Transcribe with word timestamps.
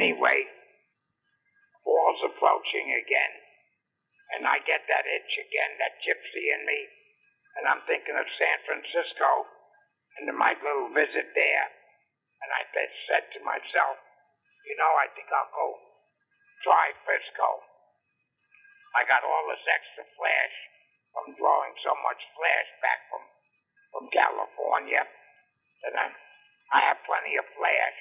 Anyway, 0.00 0.48
fall's 1.84 2.24
approaching 2.24 2.88
again, 2.88 3.34
and 4.32 4.48
I 4.48 4.56
get 4.64 4.88
that 4.88 5.04
itch 5.04 5.36
again, 5.36 5.76
that 5.76 6.00
gypsy 6.00 6.48
in 6.56 6.64
me, 6.64 6.88
and 7.60 7.68
I'm 7.68 7.84
thinking 7.84 8.16
of 8.16 8.24
San 8.32 8.64
Francisco 8.64 9.44
and 10.16 10.24
my 10.32 10.56
little 10.56 10.88
visit 10.96 11.36
there. 11.36 11.68
And 12.40 12.48
I 12.48 12.64
said 12.72 13.28
to 13.36 13.44
myself, 13.44 14.00
you 14.64 14.72
know, 14.80 14.88
I 14.88 15.12
think 15.12 15.28
I'll 15.28 15.52
go 15.52 15.68
try 16.64 16.96
Frisco. 17.04 17.60
I 18.96 19.04
got 19.04 19.20
all 19.20 19.52
this 19.52 19.68
extra 19.68 20.08
flash 20.16 20.56
from 21.12 21.36
drawing 21.36 21.76
so 21.76 21.92
much 22.08 22.24
flash 22.32 22.72
back 22.80 23.04
from, 23.12 23.24
from 23.92 24.04
California 24.16 25.04
that 25.84 25.92
I, 25.92 26.08
I 26.72 26.88
have 26.88 27.04
plenty 27.04 27.36
of 27.36 27.44
flash. 27.52 28.00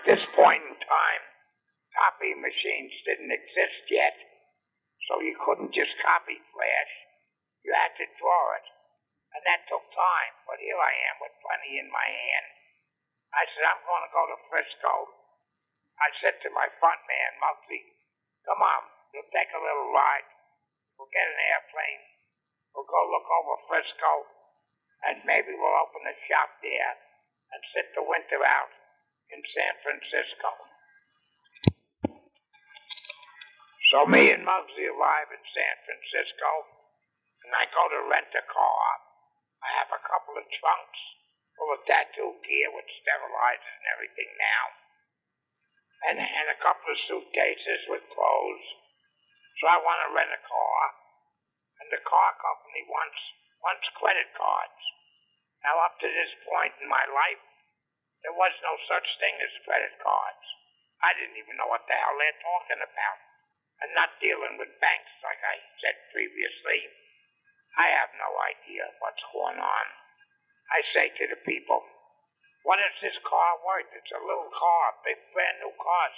At 0.00 0.16
this 0.16 0.24
point 0.32 0.64
in 0.64 0.80
time, 0.80 1.24
copy 1.92 2.32
machines 2.32 3.04
didn't 3.04 3.36
exist 3.36 3.92
yet, 3.92 4.16
so 5.04 5.20
you 5.20 5.36
couldn't 5.36 5.76
just 5.76 6.00
copy 6.00 6.40
flash. 6.40 6.92
You 7.60 7.76
had 7.76 7.92
to 8.00 8.08
draw 8.16 8.56
it. 8.56 8.64
And 9.36 9.44
that 9.44 9.68
took 9.68 9.92
time, 9.92 10.40
but 10.48 10.56
here 10.56 10.80
I 10.80 10.96
am 11.12 11.20
with 11.20 11.36
plenty 11.44 11.76
in 11.76 11.92
my 11.92 12.08
hand. 12.08 12.48
I 13.36 13.44
said, 13.44 13.68
I'm 13.68 13.84
going 13.84 14.08
to 14.08 14.16
go 14.16 14.24
to 14.24 14.40
Frisco. 14.40 15.20
I 16.00 16.08
said 16.16 16.40
to 16.48 16.56
my 16.56 16.72
front 16.72 17.04
man, 17.04 17.36
Muggsy, 17.36 17.84
come 18.48 18.64
on, 18.64 18.88
we'll 19.12 19.28
take 19.28 19.52
a 19.52 19.60
little 19.60 19.92
ride. 19.92 20.32
We'll 20.96 21.12
get 21.12 21.28
an 21.28 21.44
airplane. 21.44 22.02
We'll 22.72 22.88
go 22.88 23.04
look 23.04 23.28
over 23.28 23.68
Frisco, 23.68 24.32
and 25.04 25.28
maybe 25.28 25.52
we'll 25.52 25.76
open 25.76 26.08
a 26.08 26.16
shop 26.16 26.56
there 26.64 26.96
and 27.52 27.60
sit 27.68 27.92
the 27.92 28.00
winter 28.00 28.40
out 28.48 28.79
in 29.30 29.42
San 29.46 29.74
Francisco. 29.82 30.50
So 33.90 34.06
me 34.06 34.30
and 34.30 34.46
Muggsy 34.46 34.86
arrive 34.86 35.34
in 35.34 35.42
San 35.42 35.76
Francisco, 35.82 36.50
and 37.42 37.50
I 37.58 37.66
go 37.70 37.90
to 37.90 38.06
rent 38.06 38.30
a 38.38 38.44
car. 38.46 38.86
I 39.66 39.74
have 39.74 39.90
a 39.90 40.04
couple 40.06 40.38
of 40.38 40.46
trunks 40.46 41.00
full 41.58 41.74
of 41.74 41.82
tattoo 41.84 42.38
gear 42.46 42.70
with 42.70 42.86
sterilizers 42.86 43.74
and 43.82 43.88
everything 43.90 44.30
now, 44.38 44.64
and, 46.06 46.16
and 46.22 46.48
a 46.48 46.62
couple 46.62 46.94
of 46.94 47.02
suitcases 47.02 47.90
with 47.90 48.06
clothes. 48.08 48.66
So 49.58 49.68
I 49.68 49.82
want 49.82 50.00
to 50.06 50.14
rent 50.14 50.32
a 50.32 50.40
car, 50.40 50.80
and 51.82 51.90
the 51.90 52.00
car 52.00 52.32
company 52.38 52.86
wants 52.86 53.20
wants 53.60 53.92
credit 53.92 54.32
cards. 54.32 54.80
Now, 55.60 55.76
up 55.84 56.00
to 56.00 56.08
this 56.08 56.32
point 56.48 56.72
in 56.80 56.88
my 56.88 57.04
life, 57.04 57.44
there 58.22 58.36
was 58.36 58.52
no 58.60 58.76
such 58.76 59.16
thing 59.16 59.40
as 59.40 59.64
credit 59.64 59.96
cards. 60.00 60.44
I 61.00 61.16
didn't 61.16 61.40
even 61.40 61.56
know 61.56 61.68
what 61.68 61.88
the 61.88 61.96
hell 61.96 62.16
they're 62.20 62.44
talking 62.44 62.80
about. 62.84 63.18
And 63.80 63.96
not 63.96 64.20
dealing 64.20 64.60
with 64.60 64.76
banks 64.76 65.16
like 65.24 65.40
I 65.40 65.56
said 65.80 65.96
previously, 66.12 66.92
I 67.80 67.88
have 67.96 68.12
no 68.12 68.28
idea 68.44 68.92
what's 69.00 69.24
going 69.32 69.56
on. 69.56 69.86
I 70.68 70.84
say 70.84 71.08
to 71.08 71.24
the 71.24 71.40
people, 71.48 71.80
what 72.60 72.76
is 72.76 73.00
this 73.00 73.16
car 73.24 73.56
worth? 73.64 73.88
It's 73.96 74.12
a 74.12 74.20
little 74.20 74.52
car, 74.52 75.00
big 75.00 75.16
brand 75.32 75.64
new 75.64 75.72
cars 75.80 76.16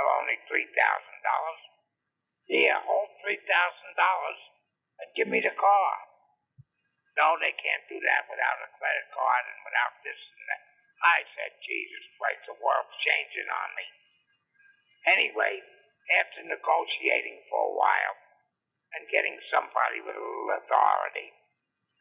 are 0.00 0.08
only 0.24 0.40
$3,000. 0.48 0.72
Here, 2.48 2.80
hold 2.80 3.12
$3,000 3.20 3.44
and 3.44 5.14
give 5.14 5.28
me 5.28 5.44
the 5.44 5.52
car. 5.52 5.92
No, 7.20 7.36
they 7.36 7.52
can't 7.52 7.84
do 7.92 8.00
that 8.00 8.24
without 8.24 8.64
a 8.64 8.72
credit 8.80 9.06
card 9.12 9.44
and 9.52 9.60
without 9.68 9.94
this 10.00 10.32
and 10.32 10.44
that. 10.48 10.64
I 11.02 11.26
said, 11.34 11.58
Jesus 11.62 12.06
Christ, 12.14 12.46
the 12.46 12.58
world's 12.62 12.94
changing 12.98 13.50
on 13.50 13.70
me. 13.74 13.86
Anyway, 15.06 15.62
after 16.14 16.46
negotiating 16.46 17.42
for 17.50 17.70
a 17.70 17.76
while 17.76 18.16
and 18.94 19.10
getting 19.10 19.38
somebody 19.42 19.98
with 19.98 20.14
a 20.14 20.22
little 20.22 20.54
authority 20.62 21.34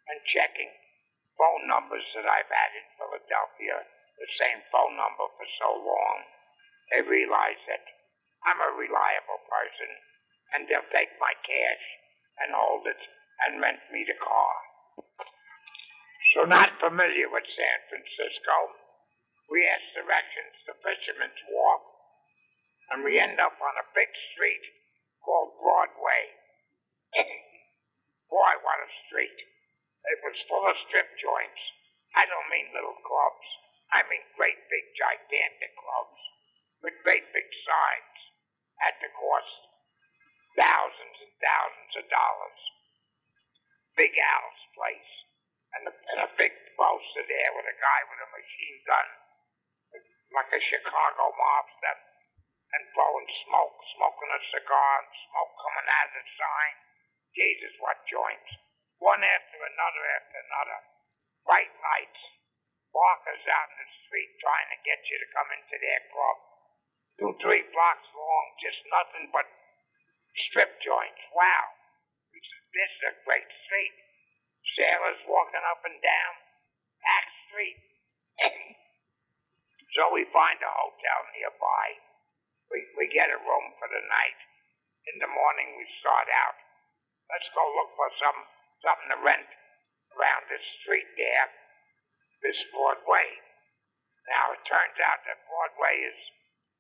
and 0.10 0.22
checking 0.26 0.70
phone 1.38 1.66
numbers 1.66 2.06
that 2.14 2.30
I've 2.30 2.50
had 2.50 2.72
in 2.78 2.86
Philadelphia, 2.98 3.90
the 4.22 4.30
same 4.30 4.62
phone 4.70 4.94
number 4.94 5.26
for 5.34 5.48
so 5.50 5.70
long, 5.82 6.18
they 6.94 7.02
realize 7.02 7.66
that 7.66 7.90
I'm 8.46 8.62
a 8.62 8.78
reliable 8.78 9.42
person 9.50 9.90
and 10.54 10.70
they'll 10.70 10.86
take 10.94 11.18
my 11.18 11.34
cash 11.42 11.86
and 12.38 12.54
hold 12.54 12.86
it 12.86 13.02
and 13.48 13.62
rent 13.62 13.82
me 13.90 14.06
the 14.06 14.18
car. 14.20 14.54
So, 16.34 16.46
not 16.46 16.78
familiar 16.78 17.28
with 17.32 17.50
San 17.50 17.82
Francisco, 17.90 18.54
we 19.52 19.68
ask 19.68 19.92
directions 19.92 20.64
to 20.64 20.72
Fisherman's 20.80 21.44
Wharf, 21.52 21.84
and 22.88 23.04
we 23.04 23.20
end 23.20 23.36
up 23.44 23.60
on 23.60 23.76
a 23.76 23.92
big 23.92 24.16
street 24.16 24.64
called 25.20 25.60
Broadway. 25.60 26.40
Boy, 28.32 28.54
what 28.64 28.80
a 28.80 28.88
street! 28.88 29.44
It 30.08 30.24
was 30.24 30.40
full 30.48 30.64
of 30.72 30.80
strip 30.80 31.20
joints. 31.20 31.76
I 32.16 32.24
don't 32.24 32.48
mean 32.48 32.72
little 32.72 32.96
clubs. 33.04 33.48
I 33.92 34.08
mean 34.08 34.24
great 34.40 34.72
big 34.72 34.96
gigantic 34.96 35.76
clubs 35.76 36.22
with 36.80 37.04
great 37.04 37.28
big 37.36 37.52
signs 37.52 38.20
at 38.80 39.04
the 39.04 39.12
cost 39.12 39.68
thousands 40.56 41.20
and 41.20 41.36
thousands 41.44 41.94
of 42.00 42.08
dollars. 42.08 42.62
Big 44.00 44.16
Al's 44.16 44.64
place 44.72 45.12
and 45.76 45.84
a, 45.88 45.94
and 46.16 46.20
a 46.24 46.36
big 46.40 46.56
poster 46.76 47.24
there 47.28 47.52
with 47.56 47.68
a 47.68 47.78
guy 47.78 48.00
with 48.08 48.20
a 48.24 48.30
machine 48.36 48.80
gun, 48.88 49.08
like 50.32 50.52
a 50.56 50.62
Chicago 50.64 51.32
mobster, 51.36 51.96
and 52.72 52.94
blowing 52.96 53.28
smoke, 53.28 53.78
smoking 53.92 54.32
a 54.32 54.42
cigar, 54.42 55.04
and 55.04 55.12
smoke 55.12 55.54
coming 55.60 55.88
out 55.92 56.08
of 56.08 56.16
the 56.16 56.26
sign. 56.26 56.76
Jesus, 57.36 57.76
what 57.84 58.04
joints! 58.08 58.52
One 59.00 59.24
after 59.24 59.60
another 59.60 60.04
after 60.08 60.38
another. 60.40 60.80
Bright 61.44 61.74
lights, 61.74 62.24
walkers 62.94 63.44
out 63.50 63.72
in 63.76 63.82
the 63.82 63.90
street 63.92 64.32
trying 64.40 64.70
to 64.72 64.86
get 64.86 65.04
you 65.10 65.18
to 65.20 65.34
come 65.36 65.50
into 65.52 65.76
their 65.82 66.02
club. 66.14 66.38
Two, 67.18 67.34
three 67.42 67.66
blocks 67.74 68.08
long, 68.14 68.46
just 68.62 68.86
nothing 68.88 69.34
but 69.34 69.50
strip 70.36 70.80
joints. 70.80 71.28
Wow. 71.36 71.76
This 72.32 72.92
is, 72.96 73.04
a 73.04 73.14
great 73.28 73.52
street 73.52 73.96
sailors 74.64 75.26
walking 75.28 75.66
up 75.68 75.84
and 75.84 76.00
down 76.00 76.34
Pack 77.04 77.28
Street. 77.50 77.80
so 79.92 80.08
we 80.08 80.24
find 80.32 80.60
a 80.64 80.72
hotel 80.72 81.20
nearby. 81.36 81.86
We, 82.72 82.80
we 82.96 83.12
get 83.12 83.28
a 83.28 83.40
room 83.40 83.76
for 83.76 83.92
the 83.92 84.04
night. 84.08 84.40
In 85.12 85.20
the 85.20 85.28
morning, 85.28 85.76
we 85.76 85.84
start 85.92 86.32
out. 86.32 86.56
Let's 87.28 87.52
go 87.52 87.64
look 87.76 87.92
for 88.00 88.08
some 88.16 88.48
something 88.80 89.12
to 89.14 89.20
rent 89.22 89.52
around 90.18 90.50
this 90.50 90.66
street 90.80 91.06
there, 91.16 91.48
this 92.42 92.66
Broadway. 92.74 93.44
Now, 94.32 94.56
it 94.56 94.64
turns 94.66 94.98
out 95.02 95.22
that 95.28 95.46
Broadway 95.46 96.02
is 96.02 96.20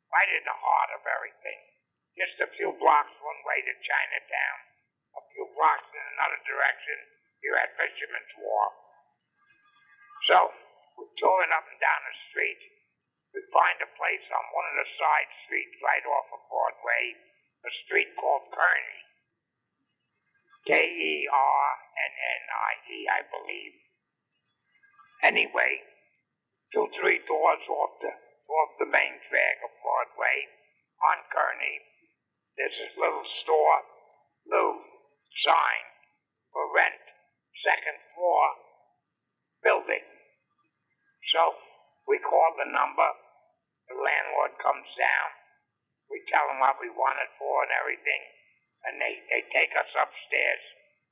right 0.09 0.31
in 0.31 0.43
the 0.45 0.55
heart 0.55 0.91
of 0.95 1.05
everything. 1.05 1.61
Just 2.17 2.43
a 2.43 2.49
few 2.49 2.75
blocks 2.75 3.15
one 3.21 3.41
way 3.47 3.63
to 3.63 3.85
Chinatown, 3.85 4.57
a 5.15 5.23
few 5.31 5.47
blocks 5.55 5.87
in 5.91 6.05
another 6.15 6.41
direction 6.43 6.99
here 7.39 7.57
at 7.57 7.75
Fisherman's 7.75 8.35
Wharf. 8.37 8.75
So, 10.27 10.37
we're 10.99 11.17
touring 11.17 11.55
up 11.55 11.65
and 11.65 11.79
down 11.81 12.01
the 12.05 12.15
street. 12.17 12.61
We 13.31 13.41
find 13.51 13.79
a 13.79 13.95
place 13.95 14.27
on 14.27 14.55
one 14.55 14.67
of 14.71 14.77
the 14.83 14.89
side 14.91 15.31
streets 15.31 15.79
right 15.79 16.03
off 16.03 16.31
of 16.35 16.43
Broadway, 16.51 17.15
a 17.63 17.71
street 17.71 18.11
called 18.19 18.51
Kearny. 18.51 18.99
K 20.67 20.75
E 20.75 21.27
R 21.31 21.65
N 21.95 22.13
N 22.13 22.43
I 22.51 22.71
E, 22.91 22.97
I 23.07 23.21
believe. 23.25 23.75
Anyway, 25.23 25.81
two, 26.73 26.91
three 26.91 27.23
doors 27.23 27.65
off 27.71 27.97
the, 28.03 28.11
off 28.11 28.71
the 28.77 28.89
main 28.89 29.21
drag 29.23 29.57
of 29.63 29.71
Broadway 29.79 30.51
on 31.01 31.25
Kearny, 31.33 31.81
there's 32.57 32.77
this 32.77 32.93
little 32.99 33.25
store, 33.25 33.87
little 34.45 34.83
sign 35.33 35.87
for 36.51 36.67
rent 36.75 37.15
second 37.55 37.99
floor 38.13 38.43
building. 39.63 40.05
So 41.25 41.55
we 42.07 42.17
call 42.19 42.53
the 42.57 42.69
number, 42.69 43.09
the 43.91 43.99
landlord 43.99 44.55
comes 44.55 44.87
down, 44.95 45.29
we 46.07 46.23
tell 46.23 46.47
him 46.47 46.63
what 46.63 46.79
we 46.79 46.87
want 46.87 47.19
it 47.19 47.35
for 47.35 47.67
and 47.67 47.75
everything, 47.75 48.23
and 48.87 48.99
they, 49.03 49.19
they 49.27 49.43
take 49.51 49.75
us 49.75 49.91
upstairs 49.91 50.63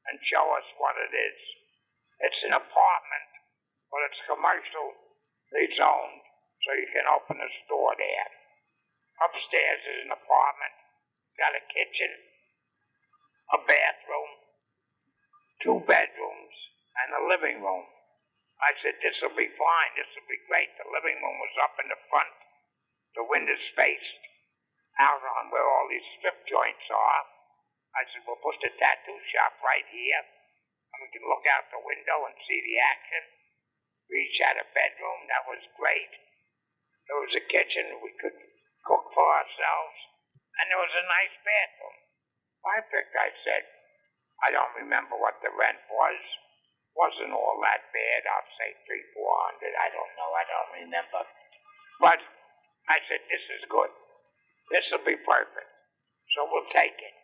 and 0.07 0.23
show 0.23 0.55
us 0.55 0.71
what 0.79 0.95
it 0.95 1.11
is. 1.11 1.39
It's 2.23 2.43
an 2.47 2.55
apartment, 2.55 3.31
but 3.91 4.07
it's 4.07 4.23
commercial, 4.23 4.95
it's 5.55 5.79
owned, 5.79 6.23
so 6.63 6.75
you 6.75 6.87
can 6.91 7.07
open 7.07 7.39
a 7.43 7.51
store 7.67 7.95
there. 7.99 8.31
Upstairs 9.23 9.83
is 9.83 10.07
an 10.07 10.15
apartment, 10.15 10.75
got 11.35 11.55
a 11.59 11.63
kitchen, 11.67 12.11
a 13.51 13.59
bathroom, 13.59 14.31
two 15.59 15.83
bedrooms, 15.83 16.55
and 17.03 17.15
a 17.15 17.27
living 17.27 17.59
room. 17.59 17.87
I 18.59 18.75
said, 18.75 18.99
this 18.99 19.23
will 19.23 19.35
be 19.35 19.47
fine, 19.47 19.91
this 19.95 20.11
will 20.11 20.27
be 20.27 20.47
great. 20.51 20.75
The 20.75 20.91
living 20.91 21.15
room 21.23 21.39
was 21.39 21.55
up 21.63 21.79
in 21.79 21.87
the 21.87 21.99
front, 22.11 22.35
the 23.15 23.25
windows 23.25 23.63
faced 23.73 24.21
out 24.99 25.23
on 25.23 25.49
where 25.49 25.65
all 25.65 25.87
these 25.87 26.05
strip 26.19 26.43
joints 26.45 26.91
are. 26.91 27.23
I 27.95 28.05
said, 28.05 28.21
we'll 28.27 28.41
put 28.43 28.59
the 28.61 28.69
tattoo 28.75 29.17
shop 29.25 29.57
right 29.65 29.87
here, 29.89 30.21
and 30.21 30.99
we 31.01 31.09
can 31.09 31.25
look 31.25 31.47
out 31.49 31.71
the 31.71 31.81
window 31.81 32.27
and 32.29 32.35
see 32.45 32.59
the 32.61 32.77
action. 32.77 33.23
We 34.11 34.29
each 34.29 34.41
had 34.41 34.57
a 34.57 34.67
bedroom, 34.73 35.25
that 35.29 35.49
was 35.49 35.61
great. 35.77 36.13
There 37.09 37.21
was 37.21 37.33
a 37.33 37.49
kitchen, 37.49 38.01
we 38.05 38.13
could 38.21 38.37
cook 38.85 39.09
for 39.13 39.25
ourselves, 39.25 39.97
and 40.61 40.69
there 40.69 40.81
was 40.81 40.93
a 40.93 41.09
nice 41.09 41.33
bathroom. 41.41 41.97
I 42.65 42.83
think 42.85 43.09
I 43.15 43.29
said, 43.41 43.63
I 44.45 44.51
don't 44.51 44.75
remember 44.77 45.17
what 45.17 45.39
the 45.41 45.51
rent 45.51 45.81
was. 45.89 46.21
Wasn't 46.95 47.31
all 47.31 47.57
that 47.63 47.87
bad. 47.95 48.21
I'll 48.27 48.51
say 48.59 48.75
three, 48.83 49.03
four 49.15 49.31
hundred. 49.47 49.71
I 49.77 49.87
don't 49.93 50.13
know. 50.19 50.31
I 50.35 50.45
don't 50.47 50.71
remember. 50.83 51.21
But 52.01 52.19
I 52.89 52.97
said, 53.05 53.21
this 53.29 53.45
is 53.53 53.69
good. 53.69 53.93
This 54.73 54.89
will 54.89 55.05
be 55.05 55.17
perfect. 55.21 55.69
So 56.33 56.49
we'll 56.49 56.65
take 56.73 56.97
it. 56.97 57.15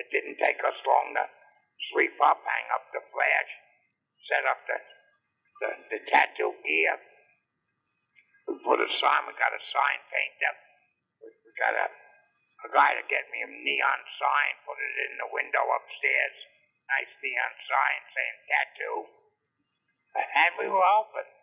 It 0.00 0.08
didn't 0.08 0.40
take 0.40 0.60
us 0.64 0.80
long 0.84 1.12
to 1.16 1.24
sweep 1.92 2.16
up, 2.20 2.40
hang 2.44 2.68
up 2.72 2.88
the 2.92 3.04
flash, 3.12 3.50
set 4.24 4.44
up 4.48 4.60
the, 4.64 4.78
the, 5.60 5.70
the 5.92 6.00
tattoo 6.08 6.56
gear. 6.64 6.96
We 8.48 8.56
put 8.64 8.80
a 8.80 8.88
sign, 8.88 9.28
we 9.28 9.36
got 9.36 9.56
a 9.56 9.60
sign 9.60 10.00
painter. 10.08 10.52
We, 11.20 11.28
we 11.32 11.50
got 11.60 11.76
a, 11.76 11.88
a 11.88 12.68
guy 12.72 12.96
to 12.96 13.04
get 13.08 13.28
me 13.32 13.44
a 13.44 13.48
neon 13.48 14.00
sign, 14.16 14.52
put 14.64 14.80
it 14.80 14.96
in 15.12 15.20
the 15.20 15.28
window 15.32 15.64
upstairs. 15.76 16.36
Nice 16.88 17.12
neon 17.20 17.54
sign 17.68 18.00
saying 18.16 18.38
tattoo. 18.48 18.98
And 20.16 20.52
we 20.56 20.66
were 20.72 20.88
open. 20.96 21.35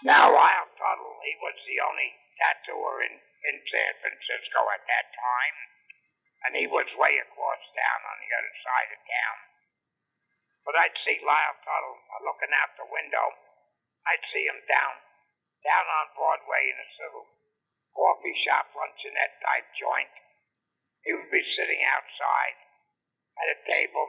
Now, 0.00 0.32
Lyle 0.32 0.72
Tuttle, 0.80 1.20
he 1.20 1.36
was 1.44 1.60
the 1.60 1.76
only 1.76 2.16
tattooer 2.40 3.04
in, 3.04 3.20
in 3.20 3.60
San 3.68 3.92
Francisco 4.00 4.64
at 4.72 4.88
that 4.88 5.12
time, 5.12 5.56
and 6.40 6.56
he 6.56 6.64
was 6.64 6.96
way 6.96 7.20
across 7.20 7.60
town 7.76 8.00
on 8.08 8.16
the 8.24 8.32
other 8.32 8.54
side 8.64 8.90
of 8.96 9.00
town. 9.04 9.38
But 10.64 10.80
I'd 10.80 10.96
see 10.96 11.20
Lyle 11.20 11.60
Tuttle 11.60 12.00
looking 12.24 12.48
out 12.56 12.80
the 12.80 12.88
window. 12.88 13.44
I'd 14.08 14.24
see 14.24 14.48
him 14.48 14.64
down, 14.64 15.04
down 15.68 15.84
on 15.84 16.16
Broadway 16.16 16.72
in 16.72 16.80
this 16.80 16.96
little 16.96 17.28
coffee 17.92 18.32
shop, 18.40 18.72
luncheonette 18.72 19.36
type 19.44 19.68
joint. 19.76 20.16
He 21.04 21.12
would 21.12 21.28
be 21.28 21.44
sitting 21.44 21.84
outside 21.84 22.56
at 23.36 23.52
a 23.52 23.64
table, 23.68 24.08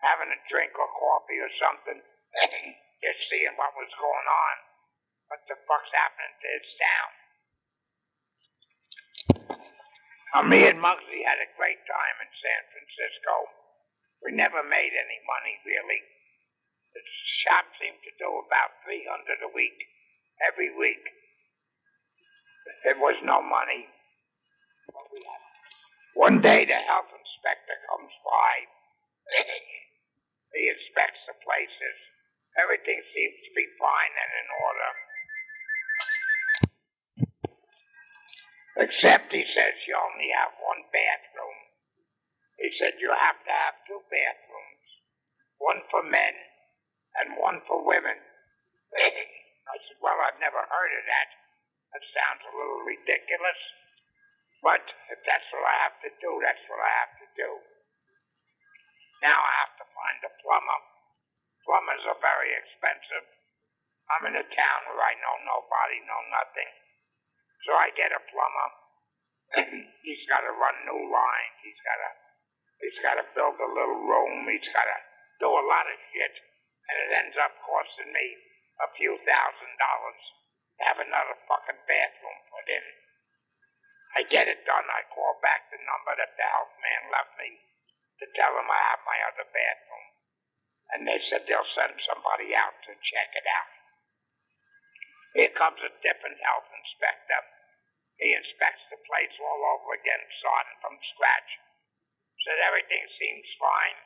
having 0.00 0.32
a 0.32 0.40
drink 0.48 0.72
or 0.80 0.88
coffee 0.88 1.36
or 1.36 1.52
something, 1.52 2.00
just 3.04 3.28
seeing 3.28 3.60
what 3.60 3.76
was 3.76 3.92
going 3.92 4.24
on 4.24 4.56
what 5.28 5.42
the 5.50 5.58
fuck's 5.66 5.92
happening 5.94 6.34
to 6.38 6.48
his 6.54 6.70
town. 6.78 7.10
Now, 10.34 10.42
me 10.44 10.68
and 10.68 10.82
Muggsy 10.82 11.24
had 11.24 11.40
a 11.40 11.56
great 11.56 11.80
time 11.88 12.16
in 12.20 12.30
San 12.34 12.62
Francisco. 12.68 13.34
We 14.22 14.36
never 14.36 14.62
made 14.62 14.92
any 14.92 15.18
money, 15.24 15.56
really. 15.64 16.02
The 16.92 17.02
shop 17.04 17.72
seemed 17.76 18.00
to 18.04 18.12
do 18.20 18.28
about 18.44 18.84
300 18.84 19.06
a 19.44 19.54
week, 19.54 19.76
every 20.44 20.72
week. 20.72 21.02
There 22.84 22.98
was 22.98 23.22
no 23.22 23.40
money. 23.40 23.88
One 26.14 26.40
day 26.40 26.64
the 26.64 26.80
health 26.84 27.12
inspector 27.12 27.76
comes 27.88 28.14
by. 28.24 28.52
he 30.56 30.68
inspects 30.68 31.24
the 31.28 31.36
places. 31.44 31.98
Everything 32.56 33.00
seems 33.12 33.36
to 33.44 33.52
be 33.52 33.68
fine 33.76 34.14
and 34.16 34.32
in 34.32 34.48
order. 34.64 34.90
Except 38.76 39.32
he 39.32 39.40
says 39.40 39.88
you 39.88 39.96
only 39.96 40.28
have 40.36 40.52
one 40.60 40.84
bathroom. 40.92 41.56
He 42.60 42.68
said 42.68 43.00
you 43.00 43.08
have 43.08 43.40
to 43.44 43.52
have 43.52 43.80
two 43.88 44.04
bathrooms, 44.12 44.88
one 45.56 45.80
for 45.88 46.04
men 46.04 46.36
and 47.16 47.40
one 47.40 47.64
for 47.64 47.80
women. 47.80 48.20
I 48.96 49.76
said, 49.80 49.96
well, 50.04 50.20
I've 50.20 50.40
never 50.40 50.60
heard 50.60 50.92
of 50.92 51.04
that. 51.08 51.28
That 51.96 52.04
sounds 52.04 52.44
a 52.44 52.52
little 52.52 52.84
ridiculous. 52.84 53.60
But 54.60 54.92
if 55.08 55.24
that's 55.24 55.48
what 55.56 55.64
I 55.64 55.76
have 55.80 55.96
to 56.04 56.12
do, 56.20 56.40
that's 56.44 56.64
what 56.68 56.80
I 56.80 56.92
have 57.00 57.14
to 57.16 57.28
do. 57.32 57.50
Now 59.24 59.40
I 59.40 59.52
have 59.64 59.74
to 59.80 59.86
find 59.88 60.20
a 60.20 60.32
plumber. 60.44 60.80
Plumbers 61.64 62.04
are 62.04 62.20
very 62.20 62.52
expensive. 62.52 63.24
I'm 64.12 64.28
in 64.28 64.36
a 64.36 64.46
town 64.52 64.80
where 64.92 65.00
I 65.00 65.16
know 65.16 65.36
nobody, 65.48 65.98
know 66.04 66.22
nothing. 66.28 66.85
So 67.64 67.72
I 67.72 67.94
get 67.96 68.12
a 68.12 68.20
plumber. 68.20 68.68
he's 70.06 70.26
got 70.28 70.42
to 70.42 70.52
run 70.52 70.76
new 70.84 71.02
lines. 71.08 71.56
He's 71.62 71.80
got 71.80 71.98
to 72.02 72.10
he's 72.82 73.00
got 73.00 73.16
to 73.16 73.24
build 73.32 73.56
a 73.56 73.70
little 73.72 74.02
room. 74.04 74.44
He's 74.50 74.68
got 74.68 74.84
to 74.84 74.98
do 75.40 75.48
a 75.48 75.64
lot 75.64 75.88
of 75.88 75.96
shit, 76.12 76.34
and 76.90 76.96
it 77.06 77.10
ends 77.14 77.38
up 77.38 77.56
costing 77.62 78.12
me 78.12 78.26
a 78.82 78.88
few 78.92 79.16
thousand 79.16 79.72
dollars 79.80 80.22
to 80.76 80.82
have 80.84 81.00
another 81.00 81.36
fucking 81.48 81.80
bathroom 81.88 82.38
put 82.52 82.68
in. 82.68 82.86
I 84.16 84.24
get 84.24 84.48
it 84.48 84.64
done. 84.64 84.88
I 84.88 85.04
call 85.12 85.36
back 85.44 85.68
the 85.68 85.80
number 85.80 86.16
that 86.16 86.36
the 86.36 86.48
health 86.48 86.72
man 86.80 87.12
left 87.12 87.36
me 87.36 87.60
to 88.20 88.26
tell 88.32 88.56
him 88.56 88.68
I 88.68 88.80
have 88.92 89.04
my 89.04 89.20
other 89.28 89.44
bathroom. 89.44 90.08
And 90.96 91.00
they 91.04 91.20
said 91.20 91.44
they'll 91.44 91.68
send 91.68 92.00
somebody 92.00 92.56
out 92.56 92.80
to 92.88 92.96
check 93.04 93.36
it 93.36 93.44
out. 93.44 93.75
Here 95.36 95.52
comes 95.52 95.84
a 95.84 95.92
different 96.00 96.40
health 96.40 96.64
inspector. 96.72 97.40
He 98.16 98.32
inspects 98.32 98.88
the 98.88 98.96
place 99.04 99.36
all 99.36 99.60
over 99.76 99.92
again, 99.92 100.24
starting 100.32 100.80
from 100.80 100.96
scratch. 101.04 101.60
Said 102.40 102.56
everything 102.64 103.04
seems 103.12 103.52
fine. 103.60 104.00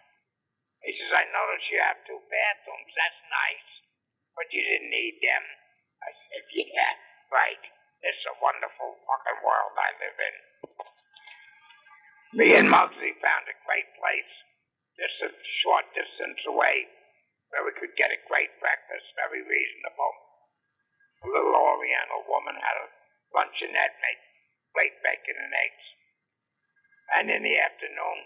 He 0.82 0.90
says, 0.90 1.14
I 1.14 1.30
notice 1.30 1.70
you 1.70 1.78
have 1.78 2.02
two 2.02 2.18
bathrooms. 2.18 2.90
That's 2.98 3.22
nice. 3.30 3.70
But 4.34 4.50
you 4.50 4.66
didn't 4.66 4.90
need 4.90 5.22
them. 5.22 5.46
I 6.02 6.10
said, 6.18 6.50
yeah, 6.50 6.98
right. 7.30 7.62
It's 8.02 8.26
a 8.26 8.34
wonderful 8.42 8.98
fucking 9.06 9.46
world 9.46 9.78
I 9.78 9.90
live 10.02 10.18
in. 10.18 10.36
Me 12.42 12.58
and 12.58 12.66
Muggsy 12.66 13.14
found 13.22 13.46
a 13.46 13.62
great 13.70 13.86
place, 14.02 14.34
just 14.98 15.22
a 15.22 15.30
short 15.46 15.94
distance 15.94 16.42
away, 16.42 16.90
where 17.54 17.62
we 17.62 17.70
could 17.78 17.94
get 17.94 18.10
a 18.10 18.26
great 18.26 18.50
breakfast, 18.58 19.14
very 19.14 19.46
reasonable. 19.46 20.29
A 21.22 21.28
little 21.28 21.54
Oriental 21.54 22.24
woman 22.28 22.56
had 22.56 22.76
a 22.80 22.88
luncheonette 23.36 24.00
made 24.00 24.20
great 24.72 25.02
bacon 25.02 25.36
and 25.36 25.52
eggs. 25.52 25.86
And 27.12 27.30
in 27.30 27.42
the 27.42 27.58
afternoon, 27.60 28.24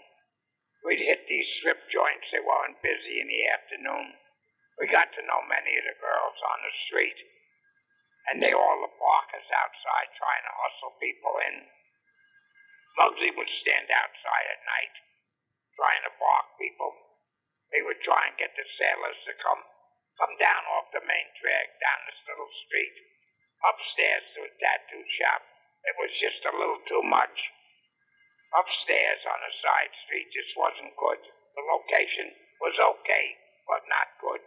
we'd 0.83 1.03
hit 1.03 1.27
these 1.27 1.49
strip 1.49 1.89
joints. 1.89 2.31
They 2.31 2.39
weren't 2.39 2.81
busy 2.81 3.19
in 3.19 3.27
the 3.27 3.47
afternoon. 3.47 4.15
We 4.79 4.87
got 4.87 5.11
to 5.13 5.25
know 5.27 5.41
many 5.43 5.75
of 5.77 5.83
the 5.83 5.99
girls 5.99 6.39
on 6.39 6.63
the 6.63 6.71
street. 6.71 7.19
And 8.31 8.41
they 8.41 8.53
all 8.53 8.79
the 8.81 8.95
barkers 8.95 9.49
outside 9.51 10.15
trying 10.15 10.45
to 10.47 10.59
hustle 10.63 10.95
people 11.01 11.35
in. 11.51 11.55
Muggsy 12.95 13.35
would 13.35 13.49
stand 13.49 13.91
outside 13.91 14.47
at 14.47 14.63
night 14.63 14.95
trying 15.75 16.03
to 16.07 16.15
bark 16.15 16.55
people. 16.55 16.95
They 17.71 17.83
would 17.83 17.99
try 17.99 18.31
and 18.31 18.39
get 18.39 18.55
the 18.55 18.63
sailors 18.63 19.19
to 19.27 19.35
come 19.35 19.67
come 20.19 20.35
down 20.39 20.63
off 20.75 20.91
the 20.95 21.03
main 21.03 21.29
drag 21.35 21.67
down 21.79 21.99
this 22.07 22.23
little 22.27 22.51
street 22.51 22.95
upstairs 23.65 24.25
to 24.35 24.45
a 24.45 24.57
tattoo 24.61 25.03
shop. 25.09 25.41
It 25.85 25.95
was 25.97 26.13
just 26.13 26.45
a 26.45 26.55
little 26.55 26.81
too 26.85 27.01
much. 27.05 27.51
Upstairs 28.53 29.25
on 29.27 29.41
a 29.41 29.53
side 29.53 29.93
street 30.05 30.31
just 30.31 30.55
wasn't 30.57 30.95
good. 30.95 31.21
The 31.57 31.63
location 31.65 32.31
was 32.61 32.79
okay, 32.79 33.35
but 33.67 33.83
not 33.89 34.09
good. 34.21 34.43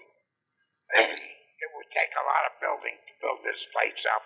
it 1.62 1.70
would 1.74 1.90
take 1.92 2.14
a 2.16 2.26
lot 2.26 2.48
of 2.48 2.62
building 2.62 2.96
to 2.96 3.20
build 3.20 3.44
this 3.44 3.66
place 3.70 4.06
up. 4.08 4.24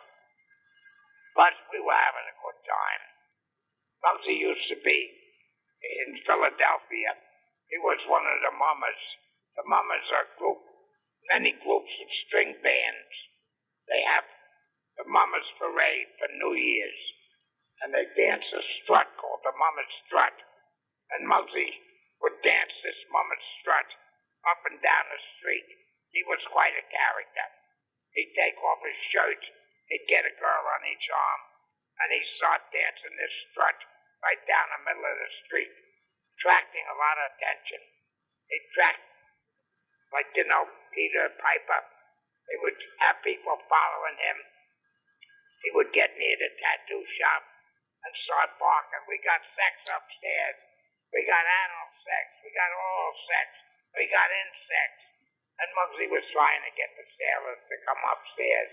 But 1.34 1.56
we 1.72 1.80
were 1.80 1.96
having 1.96 2.28
a 2.28 2.40
good 2.44 2.60
time. 2.68 3.02
Muggsy 4.04 4.36
used 4.36 4.68
to 4.68 4.78
be 4.84 5.10
in 5.82 6.16
Philadelphia. 6.16 7.16
He 7.70 7.78
was 7.80 8.04
one 8.04 8.28
of 8.28 8.38
the 8.44 8.52
mummers. 8.52 9.02
The 9.56 9.64
mummers 9.66 10.12
are 10.12 10.28
a 10.28 10.38
group, 10.38 10.60
many 11.30 11.52
groups 11.52 11.94
of 12.02 12.10
string 12.10 12.56
bands. 12.62 13.14
They 13.88 14.02
have 14.02 14.24
the 14.96 15.04
Mummers 15.06 15.52
Parade 15.58 16.10
for 16.18 16.28
New 16.30 16.54
Year's, 16.54 17.02
and 17.82 17.94
they 17.94 18.06
danced 18.16 18.54
a 18.54 18.62
strut 18.62 19.08
called 19.18 19.42
the 19.44 19.54
Mummers 19.54 19.92
Strut. 20.06 20.36
And 21.12 21.28
Muggsy 21.28 21.82
would 22.22 22.40
dance 22.40 22.80
this 22.80 23.04
Mummers 23.12 23.44
Strut 23.60 23.98
up 24.48 24.64
and 24.64 24.80
down 24.80 25.06
the 25.12 25.20
street. 25.38 25.68
He 26.10 26.24
was 26.24 26.44
quite 26.48 26.76
a 26.76 26.92
character. 26.92 27.46
He'd 28.12 28.36
take 28.36 28.60
off 28.60 28.84
his 28.84 29.00
shirt, 29.00 29.40
he'd 29.88 30.08
get 30.08 30.28
a 30.28 30.36
girl 30.36 30.64
on 30.76 30.84
each 30.88 31.08
arm, 31.08 31.42
and 32.00 32.12
he'd 32.12 32.28
start 32.28 32.68
dancing 32.68 33.16
this 33.16 33.32
strut 33.48 33.76
right 34.20 34.40
down 34.44 34.68
the 34.68 34.84
middle 34.84 35.08
of 35.08 35.16
the 35.16 35.32
street, 35.32 35.72
attracting 36.36 36.84
a 36.84 37.00
lot 37.00 37.16
of 37.16 37.32
attention. 37.32 37.80
He'd 38.52 38.68
attract, 38.68 39.02
like, 40.12 40.30
you 40.36 40.44
know, 40.44 40.68
Peter 40.94 41.32
Piper. 41.40 41.80
He 42.48 42.56
would 42.60 42.78
have 43.00 43.24
people 43.24 43.56
following 43.68 44.18
him 44.20 44.38
he 45.62 45.70
would 45.70 45.94
get 45.94 46.18
near 46.18 46.36
the 46.42 46.50
tattoo 46.58 47.06
shop 47.06 47.42
and 48.02 48.12
start 48.18 48.58
barking. 48.58 49.06
We 49.06 49.22
got 49.22 49.46
sex 49.46 49.86
upstairs. 49.86 50.58
We 51.14 51.22
got 51.22 51.46
anal 51.46 51.90
sex. 51.94 52.24
We 52.42 52.50
got 52.50 52.74
oral 52.74 53.14
sex. 53.14 53.46
We 53.94 54.10
got 54.10 54.26
insects. 54.26 55.02
And 55.62 55.70
Muggsy 55.78 56.06
was 56.10 56.26
trying 56.34 56.66
to 56.66 56.72
get 56.74 56.90
the 56.98 57.06
sailors 57.06 57.62
to 57.62 57.76
come 57.86 58.02
upstairs. 58.10 58.72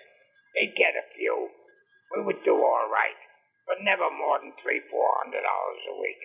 They'd 0.58 0.74
get 0.74 0.98
a 0.98 1.06
few. 1.14 1.54
We 2.18 2.26
would 2.26 2.42
do 2.42 2.58
all 2.58 2.90
right, 2.90 3.22
but 3.70 3.86
never 3.86 4.10
more 4.10 4.42
than 4.42 4.58
three, 4.58 4.82
four 4.90 5.06
hundred 5.22 5.46
dollars 5.46 5.84
a 5.94 5.96
week. 6.02 6.24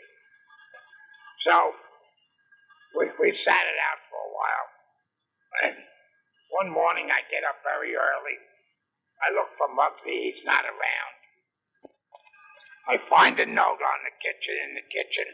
So 1.44 1.56
we, 2.96 3.12
we 3.20 3.36
sat 3.36 3.68
it 3.68 3.76
out 3.84 4.00
for 4.08 4.16
a 4.16 4.32
while. 4.32 4.66
One 6.50 6.70
morning 6.70 7.11
I 7.11 7.23
get 7.30 7.46
up 7.46 7.62
very 7.62 7.94
early. 7.94 8.38
I 9.23 9.30
look 9.34 9.54
for 9.58 9.70
Muggsy, 9.70 10.34
he's 10.34 10.44
not 10.44 10.64
around. 10.66 11.14
I 12.84 12.99
find 13.08 13.38
a 13.40 13.46
note 13.46 13.80
on 13.80 14.00
the 14.04 14.12
kitchen 14.20 14.56
in 14.61 14.75
the 14.76 14.84
kitchen 14.87 15.25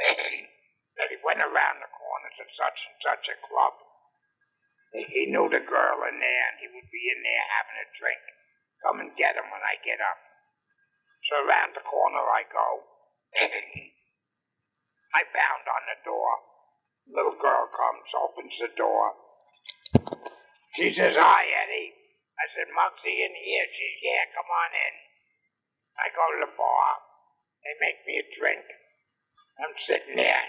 that 0.96 1.12
he 1.12 1.18
went 1.20 1.44
around 1.44 1.82
the 1.82 1.92
corner 1.92 2.30
to 2.38 2.44
such 2.54 2.88
and 2.88 2.98
such 3.02 3.28
a 3.28 3.42
club. 3.44 3.74
He, 4.94 5.04
he 5.10 5.24
knew 5.28 5.50
the 5.50 5.60
girl 5.60 6.00
in 6.08 6.16
there 6.22 6.44
and 6.48 6.58
he 6.62 6.70
would 6.72 6.88
be 6.88 7.12
in 7.12 7.20
there 7.20 7.46
having 7.50 7.78
a 7.82 7.92
drink. 7.92 8.24
Come 8.80 9.00
and 9.04 9.18
get 9.18 9.36
him 9.36 9.50
when 9.52 9.60
I 9.60 9.76
get 9.84 10.00
up. 10.00 10.20
So 11.28 11.44
around 11.44 11.74
the 11.76 11.84
corner 11.84 12.24
I 12.24 12.42
go. 12.48 12.68
I 15.18 15.22
pound 15.28 15.64
on 15.68 15.84
the 15.86 15.98
door. 16.08 16.30
Little 17.04 17.36
girl 17.36 17.68
comes, 17.68 18.08
opens 18.16 18.56
the 18.58 18.72
door. 18.72 19.23
She 20.74 20.92
says, 20.92 21.14
Hi, 21.14 21.42
Eddie. 21.46 21.94
I 22.34 22.46
said, 22.50 22.66
Muggsy 22.74 23.14
in 23.22 23.34
here. 23.38 23.66
She 23.70 23.86
says, 23.86 24.00
Yeah, 24.02 24.24
come 24.34 24.50
on 24.50 24.70
in. 24.74 24.94
I 26.02 26.10
go 26.10 26.24
to 26.34 26.40
the 26.42 26.52
bar. 26.58 26.90
They 27.62 27.74
make 27.78 28.02
me 28.06 28.18
a 28.18 28.26
drink. 28.34 28.66
I'm 29.62 29.78
sitting 29.78 30.18
there, 30.18 30.46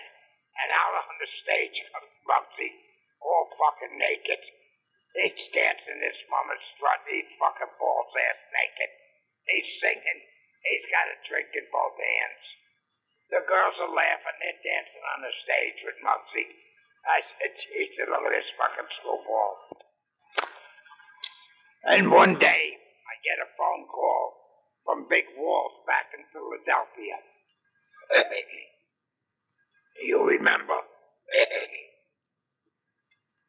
and 0.58 0.70
out 0.74 0.98
on 0.98 1.22
the 1.22 1.30
stage 1.30 1.78
comes 1.94 2.10
Muggsy, 2.30 2.74
all 3.22 3.54
fucking 3.54 3.96
naked. 4.02 4.42
He's 5.14 5.48
dancing 5.54 6.02
this 6.02 6.26
mummer 6.28 6.58
strut. 6.60 7.06
He's 7.08 7.30
fucking 7.40 7.78
balls 7.80 8.12
ass 8.18 8.42
naked. 8.52 8.92
He's 9.48 9.70
singing. 9.80 10.22
He's 10.66 10.90
got 10.90 11.08
a 11.08 11.22
drink 11.24 11.54
in 11.54 11.70
both 11.72 11.96
hands. 11.96 12.44
The 13.30 13.46
girls 13.46 13.78
are 13.80 13.94
laughing. 13.94 14.38
They're 14.42 14.66
dancing 14.66 15.06
on 15.16 15.22
the 15.22 15.34
stage 15.38 15.86
with 15.86 16.02
Muggsy. 16.04 16.50
I 17.06 17.22
said, 17.22 17.54
Jesus, 17.54 18.10
look 18.10 18.26
at 18.26 18.34
this 18.34 18.50
fucking 18.58 18.90
screwball. 18.90 19.78
And 21.86 22.10
one 22.10 22.42
day, 22.42 22.82
I 23.06 23.14
get 23.22 23.38
a 23.38 23.46
phone 23.54 23.86
call 23.86 24.34
from 24.86 25.06
Big 25.08 25.26
Walt 25.38 25.86
back 25.86 26.10
in 26.18 26.26
Philadelphia. 26.34 27.22
you 30.02 30.26
remember? 30.26 30.82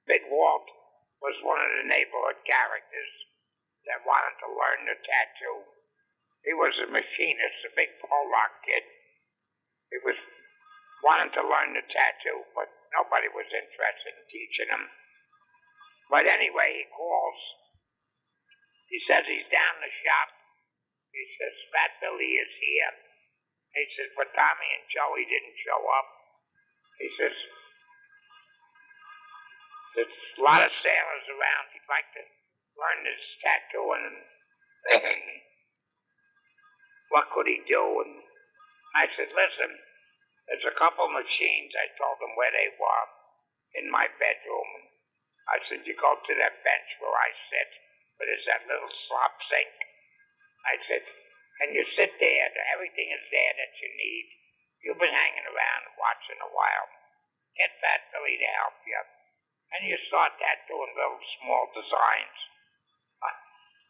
Big 0.07 0.29
Walt 0.31 0.69
was 1.25 1.41
one 1.41 1.59
of 1.59 1.73
the 1.81 1.89
neighborhood 1.89 2.45
characters 2.45 3.13
that 3.89 4.05
wanted 4.05 4.37
to 4.45 4.53
learn 4.53 4.85
the 4.85 5.01
tattoo. 5.01 5.65
He 6.45 6.53
was 6.53 6.79
a 6.79 6.87
machinist, 6.87 7.65
a 7.67 7.75
big 7.75 7.89
Pollock 8.05 8.63
kid. 8.69 8.85
He 9.91 9.99
was 10.05 10.21
wanting 11.03 11.33
to 11.35 11.43
learn 11.43 11.75
the 11.75 11.83
tattoo, 11.89 12.47
but 12.55 12.76
nobody 12.97 13.29
was 13.29 13.53
interested 13.53 14.17
in 14.17 14.25
teaching 14.33 14.73
him. 14.73 14.89
But 16.09 16.25
anyway, 16.25 16.81
he 16.81 16.89
calls. 16.89 17.41
He 18.89 18.97
says 18.97 19.29
he's 19.29 19.47
down 19.53 19.85
the 19.85 19.93
shop. 19.93 20.33
He 21.13 21.27
says 21.37 21.55
Fat 21.73 22.01
Billy 22.01 22.41
is 22.41 22.57
here. 22.57 22.93
He 23.77 23.85
says, 23.93 24.09
but 24.17 24.33
Tommy 24.33 24.69
and 24.73 24.89
Joey 24.89 25.29
didn't 25.29 25.61
show 25.61 25.77
up. 25.77 26.09
He 26.97 27.13
says, 27.13 27.37
there's 29.93 30.09
a 30.09 30.41
lot 30.41 30.65
of 30.65 30.73
sailors 30.73 31.27
around. 31.29 31.73
He'd 31.77 31.85
like 31.93 32.09
to 32.17 32.25
learn 32.77 33.05
this 33.05 33.25
tattooing 33.45 34.05
and 34.09 34.21
what 37.13 37.29
could 37.29 37.49
he 37.49 37.61
do? 37.69 38.05
And 38.05 38.25
I 38.97 39.09
said, 39.13 39.29
listen, 39.37 39.73
there's 40.47 40.67
a 40.67 40.79
couple 40.79 41.11
machines. 41.11 41.75
I 41.75 41.91
told 41.99 42.23
them 42.23 42.39
where 42.39 42.55
they 42.55 42.71
were 42.79 43.05
in 43.75 43.91
my 43.91 44.07
bedroom. 44.19 44.71
I 45.47 45.63
said, 45.63 45.87
you 45.87 45.95
go 45.95 46.19
to 46.19 46.35
that 46.43 46.63
bench 46.67 46.91
where 46.99 47.15
I 47.15 47.31
sit, 47.51 47.71
but 48.19 48.27
there's 48.27 48.47
that 48.51 48.67
little 48.67 48.91
slop 48.91 49.39
sink. 49.43 49.71
I 50.67 50.79
said, 50.83 51.03
and 51.63 51.75
you 51.75 51.87
sit 51.87 52.19
there, 52.19 52.51
everything 52.75 53.11
is 53.15 53.27
there 53.31 53.55
that 53.55 53.75
you 53.79 53.89
need. 53.95 54.27
You've 54.83 55.03
been 55.03 55.15
hanging 55.15 55.47
around 55.47 55.99
watching 55.99 56.39
a 56.43 56.51
while. 56.51 56.87
Get 57.59 57.75
Fat 57.81 58.11
Billy 58.13 58.37
to 58.39 58.51
help 58.61 58.79
you. 58.85 59.01
And 59.75 59.89
you 59.89 59.97
start 59.99 60.37
that 60.39 60.69
doing 60.69 60.93
little 60.95 61.23
small 61.41 61.67
designs. 61.75 62.39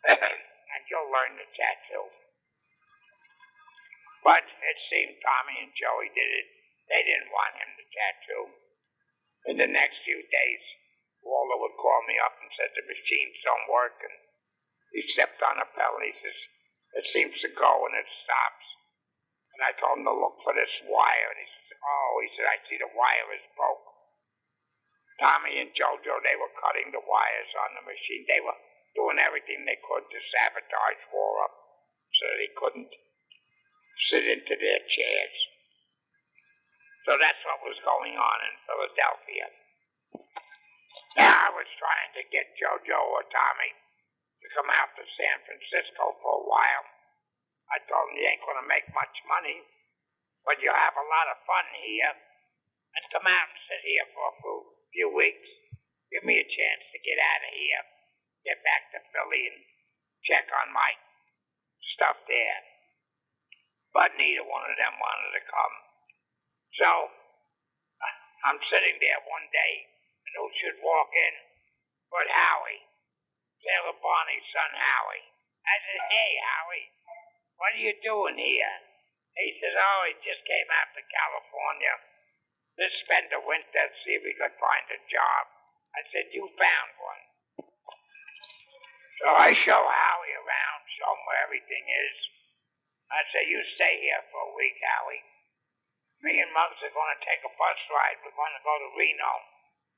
and 0.09 0.83
you'll 0.89 1.11
learn 1.11 1.37
the 1.37 1.49
tattoo. 1.53 2.07
But 4.27 4.43
it 4.43 4.83
seemed 4.83 5.23
Tommy 5.23 5.63
and 5.63 5.71
Joey 5.71 6.11
did 6.11 6.27
it. 6.27 6.51
They 6.91 7.07
didn't 7.07 7.31
want 7.31 7.63
him 7.63 7.71
to 7.79 7.87
tattoo. 7.95 8.45
In 9.47 9.55
the 9.63 9.71
next 9.71 10.03
few 10.03 10.19
days, 10.19 10.65
Walter 11.23 11.63
would 11.63 11.79
call 11.79 12.03
me 12.11 12.19
up 12.19 12.35
and 12.43 12.51
said 12.51 12.75
the 12.75 12.91
machines 12.91 13.39
don't 13.47 13.71
work. 13.71 14.03
And 14.03 14.19
he 14.91 15.07
stepped 15.07 15.39
on 15.47 15.63
a 15.63 15.71
pedal 15.71 16.03
and 16.03 16.11
he 16.11 16.19
says, 16.19 16.39
it 16.99 17.07
seems 17.07 17.39
to 17.47 17.55
go 17.55 17.87
and 17.87 17.95
it 17.95 18.11
stops. 18.11 18.67
And 19.55 19.63
I 19.63 19.79
told 19.79 20.03
him 20.03 20.11
to 20.11 20.19
look 20.19 20.43
for 20.43 20.59
this 20.59 20.83
wire. 20.83 21.31
And 21.31 21.39
he 21.39 21.47
says, 21.47 21.79
oh, 21.87 22.11
he 22.27 22.31
said, 22.35 22.51
I 22.51 22.59
see 22.67 22.83
the 22.83 22.91
wire 22.99 23.31
is 23.31 23.47
broke. 23.55 23.87
Tommy 25.23 25.63
and 25.63 25.71
Jojo, 25.71 26.19
they 26.27 26.35
were 26.35 26.51
cutting 26.59 26.91
the 26.91 27.07
wires 27.07 27.53
on 27.63 27.79
the 27.79 27.87
machine. 27.87 28.27
They 28.27 28.43
were 28.43 28.59
doing 28.99 29.23
everything 29.23 29.63
they 29.63 29.79
could 29.87 30.11
to 30.11 30.19
sabotage 30.19 31.15
Wara 31.15 31.47
so 32.11 32.27
that 32.27 32.43
he 32.43 32.51
couldn't 32.59 32.91
sit 33.97 34.25
into 34.29 34.55
their 34.61 34.83
chairs. 34.85 35.37
So 37.09 37.17
that's 37.17 37.41
what 37.47 37.65
was 37.65 37.81
going 37.87 38.19
on 38.19 38.39
in 38.45 38.55
Philadelphia. 38.67 39.47
Now 41.17 41.49
I 41.49 41.51
was 41.55 41.71
trying 41.79 42.13
to 42.19 42.29
get 42.29 42.59
Jojo 42.59 42.99
or 42.99 43.25
Tommy 43.31 43.73
to 44.43 44.47
come 44.53 44.69
out 44.69 44.93
to 44.99 45.05
San 45.07 45.39
Francisco 45.49 46.19
for 46.21 46.33
a 46.43 46.49
while. 46.51 46.87
I 47.73 47.81
told 47.89 48.13
him 48.13 48.21
you 48.21 48.27
ain't 48.29 48.45
going 48.45 48.61
to 48.61 48.69
make 48.69 48.87
much 48.93 49.23
money, 49.27 49.65
but 50.45 50.61
you'll 50.61 50.77
have 50.77 50.99
a 50.99 51.11
lot 51.11 51.33
of 51.33 51.47
fun 51.49 51.67
here. 51.83 52.15
And 52.97 53.13
come 53.13 53.29
out 53.29 53.49
and 53.53 53.61
sit 53.61 53.85
here 53.85 54.09
for 54.17 54.25
a 54.33 54.41
few 54.89 55.13
weeks. 55.13 55.49
Give 56.09 56.25
me 56.25 56.41
a 56.41 56.49
chance 56.49 56.89
to 56.95 56.99
get 57.05 57.21
out 57.21 57.45
of 57.45 57.53
here, 57.53 57.83
get 58.47 58.65
back 58.65 58.89
to 58.95 59.05
Philly 59.13 59.53
and 59.53 59.61
check 60.25 60.49
on 60.49 60.73
my 60.73 60.97
stuff 61.83 62.17
there. 62.25 62.76
But 63.97 64.13
neither 64.21 64.45
one 64.45 64.69
of 64.69 64.77
them 64.77 64.93
wanted 65.01 65.33
to 65.41 65.49
come. 65.49 65.77
So 66.77 66.91
I'm 68.45 68.61
sitting 68.61 69.01
there 69.01 69.25
one 69.25 69.49
day, 69.49 69.89
and 70.29 70.37
who 70.37 70.53
should 70.53 70.77
walk 70.85 71.09
in 71.17 71.35
but 72.13 72.29
Howie. 72.29 72.85
Sailor 73.65 73.97
Barney's 73.97 74.47
son 74.53 74.69
Howie. 74.77 75.27
I 75.65 75.81
said, 75.81 76.01
hey, 76.13 76.33
Howie, 76.45 76.93
what 77.57 77.73
are 77.73 77.83
you 77.83 77.97
doing 78.05 78.37
here? 78.37 78.77
He 79.41 79.51
says, 79.57 79.73
oh, 79.75 80.01
he 80.07 80.15
just 80.21 80.45
came 80.45 80.69
out 80.77 80.93
to 80.93 81.03
California 81.03 81.97
to 82.77 82.87
spend 82.93 83.33
the 83.33 83.41
winter, 83.41 83.81
and 83.81 83.97
see 83.97 84.13
if 84.13 84.23
he 84.23 84.37
could 84.37 84.55
find 84.61 84.87
a 84.93 85.01
job. 85.09 85.43
I 85.97 86.05
said, 86.05 86.29
you 86.37 86.45
found 86.61 86.93
one. 87.01 87.23
So 89.25 89.27
I 89.33 89.57
show 89.57 89.81
Howie 89.81 90.37
around, 90.37 90.81
show 90.93 91.09
him 91.09 91.25
where 91.25 91.41
everything 91.49 91.89
is. 91.89 92.36
I 93.11 93.23
say, 93.31 93.47
you 93.47 93.63
stay 93.63 94.03
here 94.03 94.23
for 94.31 94.43
a 94.43 94.57
week, 94.59 94.79
Howie. 94.83 95.23
Me 96.27 96.43
and 96.43 96.51
Muggs 96.51 96.83
are 96.83 96.91
going 96.91 97.13
to 97.15 97.23
take 97.23 97.45
a 97.47 97.53
bus 97.55 97.81
ride. 97.93 98.19
We're 98.25 98.35
going 98.35 98.57
to 98.57 98.67
go 98.67 98.75
to 98.75 98.97
Reno. 98.99 99.33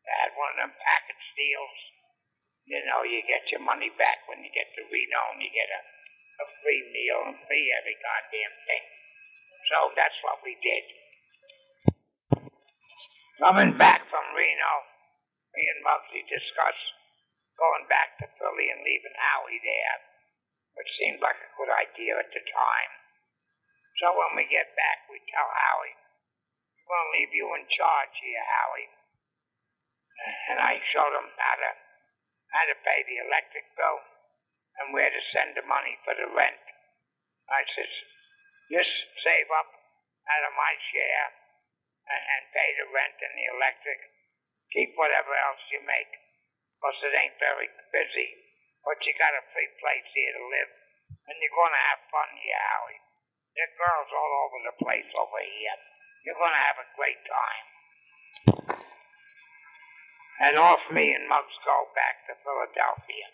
They 0.04 0.16
had 0.18 0.36
one 0.36 0.52
of 0.52 0.60
them 0.60 0.74
package 0.76 1.26
deals. 1.32 1.78
You 2.68 2.84
know, 2.84 3.00
you 3.00 3.24
get 3.24 3.48
your 3.48 3.64
money 3.64 3.88
back 3.96 4.28
when 4.28 4.44
you 4.44 4.52
get 4.52 4.68
to 4.76 4.84
Reno 4.92 5.20
and 5.32 5.40
you 5.40 5.48
get 5.48 5.72
a, 5.72 5.80
a 6.44 6.46
free 6.60 6.84
meal 6.92 7.32
and 7.32 7.40
free 7.48 7.72
every 7.72 7.96
goddamn 7.96 8.54
thing. 8.68 8.84
So 9.72 9.76
that's 9.96 10.20
what 10.20 10.44
we 10.44 10.60
did. 10.60 10.84
Coming 13.40 13.78
back 13.78 14.04
from 14.10 14.34
Reno, 14.36 14.72
me 15.54 15.62
and 15.64 15.80
Muggsy 15.86 16.26
discussed 16.26 16.92
going 17.56 17.86
back 17.86 18.18
to 18.18 18.26
Philly 18.36 18.68
and 18.68 18.82
leaving 18.82 19.16
Howie 19.16 19.62
there, 19.62 19.98
which 20.74 20.92
seemed 20.98 21.22
like 21.22 21.38
a 21.38 21.54
good 21.54 21.70
idea 21.70 22.18
at 22.18 22.30
the 22.34 22.42
time. 22.42 22.97
So 23.98 24.14
when 24.14 24.38
we 24.38 24.46
get 24.46 24.78
back, 24.78 25.10
we 25.10 25.18
tell 25.26 25.50
Howie, 25.50 25.98
we're 26.86 26.86
going 26.86 27.06
to 27.10 27.14
leave 27.18 27.34
you 27.34 27.50
in 27.58 27.66
charge 27.66 28.14
here, 28.22 28.46
Howie. 28.46 28.90
And 30.54 30.62
I 30.62 30.78
showed 30.86 31.14
him 31.18 31.34
how 31.34 31.58
to 31.58 31.70
how 32.54 32.64
to 32.64 32.78
pay 32.80 33.04
the 33.04 33.20
electric 33.20 33.76
bill 33.76 34.00
and 34.80 34.94
where 34.94 35.12
to 35.12 35.20
send 35.20 35.52
the 35.52 35.66
money 35.66 36.00
for 36.00 36.16
the 36.16 36.30
rent. 36.30 36.64
I 37.50 37.66
says, 37.68 37.92
just 38.72 39.04
save 39.20 39.52
up 39.52 39.68
out 39.68 40.48
of 40.48 40.56
my 40.56 40.72
share 40.80 41.28
and, 42.08 42.48
pay 42.56 42.72
the 42.80 42.88
rent 42.88 43.20
and 43.20 43.36
the 43.36 43.52
electric. 43.52 44.00
Keep 44.72 44.96
whatever 44.96 45.36
else 45.36 45.60
you 45.68 45.84
make, 45.84 46.08
'cause 46.80 47.04
it 47.04 47.12
ain't 47.12 47.36
very 47.36 47.68
busy. 47.92 48.32
But 48.80 49.04
you 49.04 49.12
got 49.12 49.36
a 49.36 49.44
free 49.52 49.68
place 49.76 50.08
here 50.14 50.32
to 50.32 50.44
live, 50.48 50.72
and 51.28 51.36
you're 51.42 51.52
gonna 51.52 51.84
have 51.92 52.08
fun 52.10 52.36
here, 52.38 52.56
Howie. 52.56 53.00
There 53.58 53.66
are 53.66 53.74
girls 53.74 54.10
all 54.14 54.32
over 54.46 54.58
the 54.70 54.76
place 54.78 55.10
over 55.18 55.42
here. 55.42 55.78
You're 56.22 56.38
gonna 56.38 56.62
have 56.62 56.78
a 56.78 56.86
great 56.94 57.18
time. 57.26 57.66
And 60.38 60.54
off 60.54 60.92
me 60.94 61.10
and 61.10 61.26
Muggs 61.26 61.58
go 61.66 61.90
back 61.90 62.22
to 62.30 62.38
Philadelphia. 62.38 63.26